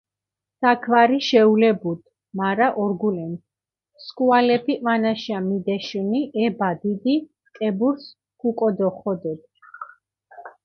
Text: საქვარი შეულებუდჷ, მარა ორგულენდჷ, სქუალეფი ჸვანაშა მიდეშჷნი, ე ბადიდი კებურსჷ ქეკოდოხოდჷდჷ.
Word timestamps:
საქვარი 0.65 1.17
შეულებუდჷ, 1.25 2.05
მარა 2.37 2.67
ორგულენდჷ, 2.83 3.43
სქუალეფი 4.05 4.73
ჸვანაშა 4.79 5.37
მიდეშჷნი, 5.47 6.21
ე 6.43 6.45
ბადიდი 6.59 7.15
კებურსჷ 7.57 8.09
ქეკოდოხოდჷდჷ. 8.39 9.45